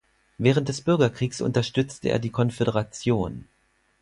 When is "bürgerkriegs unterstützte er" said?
0.81-2.17